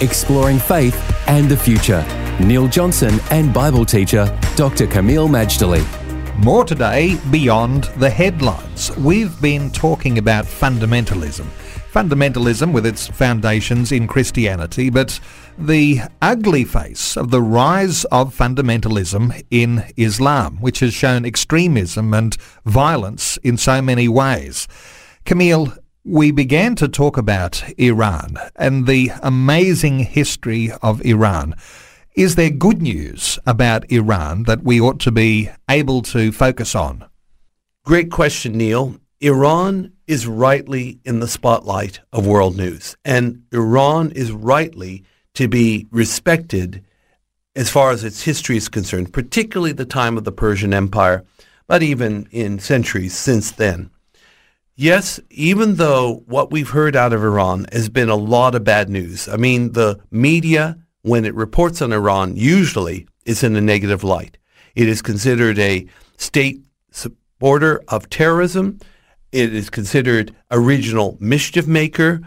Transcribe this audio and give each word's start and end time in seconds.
Exploring 0.00 0.58
faith 0.58 0.96
and 1.28 1.46
the 1.50 1.56
future. 1.56 2.02
Neil 2.40 2.68
Johnson 2.68 3.20
and 3.30 3.52
Bible 3.52 3.84
teacher 3.84 4.24
Dr. 4.56 4.86
Kameel 4.86 5.28
Majdali. 5.28 5.84
More 6.42 6.64
today 6.64 7.18
beyond 7.30 7.84
the 7.98 8.08
headlines. 8.08 8.96
We've 8.96 9.38
been 9.42 9.70
talking 9.70 10.16
about 10.16 10.46
fundamentalism. 10.46 11.44
Fundamentalism 11.92 12.72
with 12.72 12.86
its 12.86 13.08
foundations 13.08 13.92
in 13.92 14.06
Christianity, 14.06 14.88
but 14.88 15.20
the 15.58 16.00
ugly 16.22 16.64
face 16.64 17.18
of 17.18 17.30
the 17.30 17.42
rise 17.42 18.04
of 18.06 18.34
fundamentalism 18.34 19.44
in 19.50 19.84
Islam, 19.98 20.56
which 20.62 20.80
has 20.80 20.94
shown 20.94 21.26
extremism 21.26 22.14
and 22.14 22.38
violence 22.64 23.36
in 23.38 23.58
so 23.58 23.82
many 23.82 24.08
ways. 24.08 24.66
Kameel, 25.26 25.76
we 26.04 26.30
began 26.30 26.74
to 26.76 26.88
talk 26.88 27.16
about 27.16 27.62
Iran 27.78 28.38
and 28.56 28.86
the 28.86 29.10
amazing 29.22 30.00
history 30.00 30.70
of 30.82 31.04
Iran. 31.04 31.54
Is 32.16 32.36
there 32.36 32.50
good 32.50 32.80
news 32.80 33.38
about 33.46 33.90
Iran 33.90 34.44
that 34.44 34.62
we 34.62 34.80
ought 34.80 34.98
to 35.00 35.12
be 35.12 35.50
able 35.68 36.02
to 36.02 36.32
focus 36.32 36.74
on? 36.74 37.04
Great 37.84 38.10
question, 38.10 38.56
Neil. 38.56 38.96
Iran 39.20 39.92
is 40.06 40.26
rightly 40.26 40.98
in 41.04 41.20
the 41.20 41.28
spotlight 41.28 42.00
of 42.12 42.26
world 42.26 42.56
news, 42.56 42.96
and 43.04 43.42
Iran 43.52 44.10
is 44.12 44.32
rightly 44.32 45.04
to 45.34 45.48
be 45.48 45.86
respected 45.90 46.82
as 47.54 47.68
far 47.68 47.90
as 47.90 48.04
its 48.04 48.22
history 48.22 48.56
is 48.56 48.68
concerned, 48.68 49.12
particularly 49.12 49.72
the 49.72 49.84
time 49.84 50.16
of 50.16 50.24
the 50.24 50.32
Persian 50.32 50.72
Empire, 50.72 51.24
but 51.66 51.82
even 51.82 52.26
in 52.30 52.58
centuries 52.58 53.14
since 53.14 53.50
then. 53.50 53.90
Yes, 54.82 55.20
even 55.28 55.74
though 55.74 56.22
what 56.24 56.50
we've 56.50 56.70
heard 56.70 56.96
out 56.96 57.12
of 57.12 57.22
Iran 57.22 57.66
has 57.70 57.90
been 57.90 58.08
a 58.08 58.16
lot 58.16 58.54
of 58.54 58.64
bad 58.64 58.88
news. 58.88 59.28
I 59.28 59.36
mean, 59.36 59.72
the 59.72 60.00
media, 60.10 60.78
when 61.02 61.26
it 61.26 61.34
reports 61.34 61.82
on 61.82 61.92
Iran, 61.92 62.34
usually 62.34 63.06
is 63.26 63.42
in 63.42 63.54
a 63.56 63.60
negative 63.60 64.02
light. 64.02 64.38
It 64.74 64.88
is 64.88 65.02
considered 65.02 65.58
a 65.58 65.86
state 66.16 66.62
supporter 66.92 67.82
of 67.88 68.08
terrorism. 68.08 68.78
It 69.32 69.54
is 69.54 69.68
considered 69.68 70.34
a 70.50 70.58
regional 70.58 71.18
mischief 71.20 71.66
maker 71.66 72.22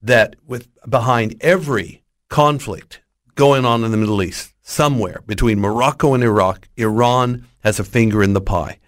that 0.00 0.36
with 0.46 0.66
behind 0.88 1.36
every 1.42 2.04
conflict 2.30 3.02
going 3.34 3.66
on 3.66 3.84
in 3.84 3.90
the 3.90 3.98
Middle 3.98 4.22
East, 4.22 4.54
somewhere 4.62 5.20
between 5.26 5.60
Morocco 5.60 6.14
and 6.14 6.24
Iraq, 6.24 6.70
Iran 6.78 7.46
has 7.64 7.78
a 7.78 7.84
finger 7.84 8.22
in 8.22 8.32
the 8.32 8.40
pie. 8.40 8.78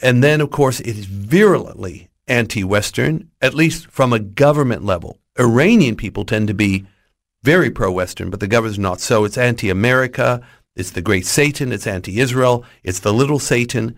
And 0.00 0.22
then, 0.22 0.40
of 0.40 0.52
course, 0.52 0.78
it 0.78 0.96
is 0.96 1.06
virulently 1.06 2.09
anti-Western, 2.30 3.28
at 3.42 3.54
least 3.54 3.88
from 3.88 4.12
a 4.12 4.18
government 4.18 4.84
level. 4.84 5.18
Iranian 5.38 5.96
people 5.96 6.24
tend 6.24 6.48
to 6.48 6.54
be 6.54 6.86
very 7.42 7.70
pro-Western, 7.70 8.30
but 8.30 8.40
the 8.40 8.46
government's 8.46 8.78
not 8.78 9.00
so. 9.00 9.24
It's 9.24 9.38
anti-America, 9.38 10.40
it's 10.76 10.92
the 10.92 11.02
great 11.02 11.26
Satan, 11.26 11.72
it's 11.72 11.86
anti-Israel, 11.86 12.64
it's 12.84 13.00
the 13.00 13.12
little 13.12 13.38
Satan. 13.38 13.96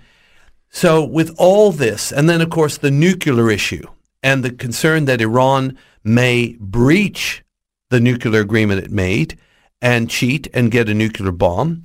So 0.70 1.04
with 1.04 1.34
all 1.38 1.70
this, 1.70 2.10
and 2.10 2.28
then 2.28 2.40
of 2.40 2.50
course 2.50 2.78
the 2.78 2.90
nuclear 2.90 3.50
issue 3.50 3.86
and 4.22 4.42
the 4.42 4.52
concern 4.52 5.04
that 5.04 5.20
Iran 5.20 5.76
may 6.02 6.56
breach 6.58 7.44
the 7.90 8.00
nuclear 8.00 8.40
agreement 8.40 8.82
it 8.82 8.90
made 8.90 9.38
and 9.82 10.08
cheat 10.08 10.48
and 10.54 10.70
get 10.70 10.88
a 10.88 10.94
nuclear 10.94 11.32
bomb, 11.32 11.82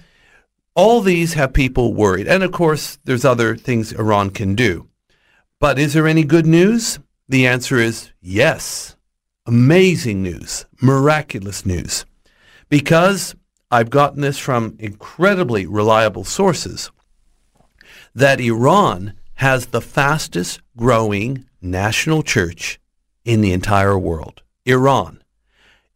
all 0.75 1.01
these 1.01 1.33
have 1.33 1.53
people 1.53 1.93
worried. 1.95 2.27
And 2.27 2.43
of 2.43 2.51
course, 2.51 2.99
there's 3.03 3.25
other 3.25 3.57
things 3.57 3.91
Iran 3.91 4.29
can 4.29 4.53
do. 4.53 4.87
But 5.59 5.79
is 5.79 5.93
there 5.93 6.07
any 6.07 6.23
good 6.23 6.45
news? 6.45 6.99
The 7.27 7.47
answer 7.47 7.77
is 7.77 8.11
yes. 8.21 8.95
Amazing 9.47 10.21
news, 10.21 10.65
miraculous 10.81 11.65
news. 11.65 12.05
Because 12.69 13.35
I've 13.71 13.89
gotten 13.89 14.21
this 14.21 14.37
from 14.37 14.75
incredibly 14.77 15.65
reliable 15.65 16.25
sources 16.25 16.91
that 18.13 18.39
Iran 18.39 19.13
has 19.35 19.67
the 19.67 19.81
fastest 19.81 20.61
growing 20.75 21.45
national 21.61 22.21
church 22.21 22.79
in 23.25 23.41
the 23.41 23.51
entire 23.51 23.97
world. 23.97 24.43
Iran. 24.65 25.23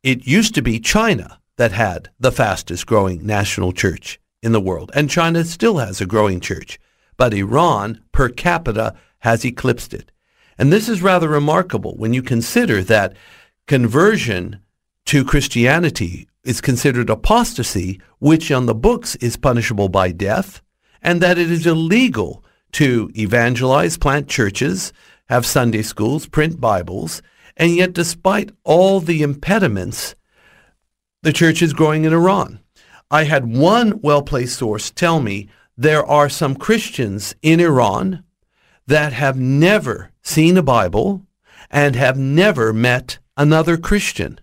It 0.02 0.26
used 0.26 0.56
to 0.56 0.62
be 0.64 0.80
China 0.80 1.40
that 1.58 1.72
had 1.72 2.10
the 2.20 2.32
fastest 2.32 2.88
growing 2.88 3.26
national 3.26 3.74
church 3.74 4.20
in 4.42 4.54
the 4.54 4.62
world, 4.62 4.92
and 4.96 5.10
China 5.10 5.44
still 5.44 5.78
has 5.78 6.02
a 6.02 6.08
growing 6.08 6.40
church. 6.40 6.80
But 7.16 7.34
Iran, 7.34 8.02
per 8.12 8.30
capita, 8.30 8.96
has 9.22 9.44
eclipsed 9.46 9.94
it. 9.94 10.12
And 10.58 10.72
this 10.72 10.88
is 10.88 11.02
rather 11.02 11.28
remarkable 11.28 11.96
when 11.96 12.14
you 12.14 12.22
consider 12.22 12.84
that 12.84 13.16
conversion 13.68 14.60
to 15.06 15.26
Christianity 15.26 16.28
is 16.44 16.62
considered 16.62 17.10
apostasy, 17.10 18.00
which 18.20 18.52
on 18.52 18.66
the 18.66 18.76
books 18.76 19.16
is 19.18 19.38
punishable 19.38 19.90
by 19.90 20.12
death, 20.12 20.62
and 21.02 21.22
that 21.22 21.38
it 21.38 21.50
is 21.50 21.66
illegal 21.66 22.44
to 22.74 23.12
evangelize, 23.18 23.98
plant 23.98 24.28
churches, 24.28 24.94
have 25.30 25.46
Sunday 25.46 25.82
schools, 25.82 26.28
print 26.28 26.60
Bibles, 26.60 27.22
and 27.58 27.76
yet 27.76 27.94
despite 27.94 28.52
all 28.64 29.00
the 29.00 29.22
impediments, 29.22 30.16
the 31.24 31.34
church 31.34 31.62
is 31.62 31.74
growing 31.74 32.06
in 32.06 32.14
Iran. 32.14 32.60
I 33.10 33.24
had 33.26 33.56
one 33.56 34.00
well-placed 34.02 34.58
source 34.58 34.90
tell 34.90 35.20
me 35.20 35.50
there 35.78 36.06
are 36.06 36.30
some 36.30 36.56
Christians 36.56 37.36
in 37.42 37.60
Iran 37.60 38.24
that 38.92 39.14
have 39.14 39.40
never 39.40 40.12
seen 40.22 40.58
a 40.58 40.62
Bible 40.62 41.26
and 41.70 41.96
have 41.96 42.18
never 42.18 42.74
met 42.74 43.20
another 43.38 43.78
Christian. 43.78 44.38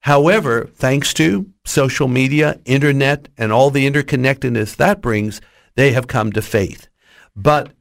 However, 0.00 0.66
thanks 0.74 1.14
to 1.14 1.50
social 1.64 2.06
media, 2.06 2.60
internet, 2.66 3.30
and 3.38 3.50
all 3.50 3.70
the 3.70 3.90
interconnectedness 3.90 4.76
that 4.76 5.00
brings, 5.00 5.40
they 5.76 5.92
have 5.92 6.06
come 6.06 6.30
to 6.32 6.42
faith. 6.42 6.88
But 7.34 7.72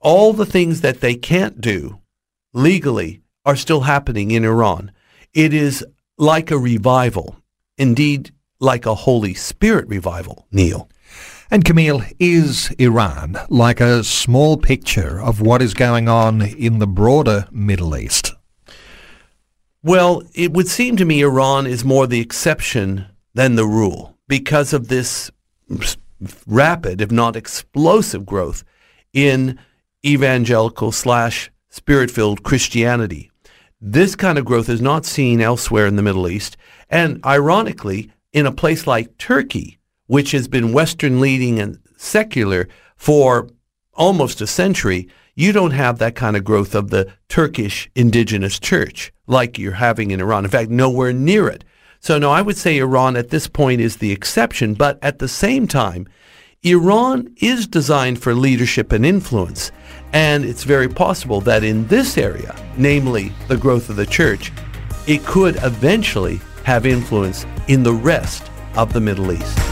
all 0.00 0.32
the 0.32 0.46
things 0.46 0.80
that 0.80 1.02
they 1.02 1.16
can't 1.16 1.60
do 1.60 2.00
legally 2.54 3.20
are 3.44 3.56
still 3.56 3.82
happening 3.82 4.30
in 4.30 4.46
Iran. 4.46 4.90
It 5.34 5.52
is 5.52 5.84
like 6.16 6.50
a 6.50 6.58
revival, 6.58 7.36
indeed 7.76 8.32
like 8.58 8.86
a 8.86 8.94
Holy 8.94 9.34
Spirit 9.34 9.86
revival, 9.86 10.46
Neil. 10.50 10.88
And 11.50 11.64
Kameel, 11.64 12.10
is 12.18 12.70
Iran 12.78 13.38
like 13.48 13.80
a 13.80 14.02
small 14.04 14.56
picture 14.56 15.20
of 15.20 15.40
what 15.40 15.60
is 15.60 15.74
going 15.74 16.08
on 16.08 16.42
in 16.42 16.78
the 16.78 16.86
broader 16.86 17.46
Middle 17.50 17.96
East? 17.96 18.32
Well, 19.82 20.22
it 20.34 20.52
would 20.52 20.68
seem 20.68 20.96
to 20.96 21.04
me 21.04 21.20
Iran 21.20 21.66
is 21.66 21.84
more 21.84 22.06
the 22.06 22.20
exception 22.20 23.06
than 23.34 23.56
the 23.56 23.66
rule 23.66 24.16
because 24.28 24.72
of 24.72 24.88
this 24.88 25.30
rapid, 26.46 27.00
if 27.00 27.10
not 27.10 27.36
explosive 27.36 28.24
growth 28.24 28.64
in 29.12 29.58
evangelical 30.06 30.92
slash 30.92 31.50
spirit-filled 31.68 32.42
Christianity. 32.42 33.30
This 33.80 34.14
kind 34.14 34.38
of 34.38 34.44
growth 34.44 34.68
is 34.68 34.80
not 34.80 35.04
seen 35.04 35.40
elsewhere 35.40 35.86
in 35.86 35.96
the 35.96 36.02
Middle 36.02 36.28
East. 36.28 36.56
And 36.88 37.20
ironically, 37.26 38.10
in 38.32 38.46
a 38.46 38.52
place 38.52 38.86
like 38.86 39.18
Turkey, 39.18 39.78
which 40.12 40.32
has 40.32 40.46
been 40.46 40.74
Western 40.74 41.22
leading 41.22 41.58
and 41.58 41.78
secular 41.96 42.68
for 42.96 43.48
almost 43.94 44.42
a 44.42 44.46
century, 44.46 45.08
you 45.34 45.52
don't 45.52 45.70
have 45.70 45.98
that 45.98 46.14
kind 46.14 46.36
of 46.36 46.44
growth 46.44 46.74
of 46.74 46.90
the 46.90 47.10
Turkish 47.30 47.90
indigenous 47.94 48.60
church 48.60 49.10
like 49.26 49.58
you're 49.58 49.72
having 49.72 50.10
in 50.10 50.20
Iran. 50.20 50.44
In 50.44 50.50
fact, 50.50 50.68
nowhere 50.68 51.14
near 51.14 51.48
it. 51.48 51.64
So 52.00 52.18
no, 52.18 52.30
I 52.30 52.42
would 52.42 52.58
say 52.58 52.76
Iran 52.76 53.16
at 53.16 53.30
this 53.30 53.46
point 53.48 53.80
is 53.80 53.96
the 53.96 54.12
exception, 54.12 54.74
but 54.74 54.98
at 55.00 55.18
the 55.18 55.28
same 55.28 55.66
time, 55.66 56.06
Iran 56.62 57.34
is 57.38 57.66
designed 57.66 58.22
for 58.22 58.34
leadership 58.34 58.92
and 58.92 59.06
influence. 59.06 59.72
And 60.12 60.44
it's 60.44 60.64
very 60.64 60.90
possible 60.90 61.40
that 61.40 61.64
in 61.64 61.86
this 61.86 62.18
area, 62.18 62.54
namely 62.76 63.32
the 63.48 63.56
growth 63.56 63.88
of 63.88 63.96
the 63.96 64.04
church, 64.04 64.52
it 65.06 65.24
could 65.24 65.56
eventually 65.62 66.38
have 66.64 66.84
influence 66.84 67.46
in 67.66 67.82
the 67.82 67.94
rest 67.94 68.50
of 68.76 68.92
the 68.92 69.00
Middle 69.00 69.32
East. 69.32 69.71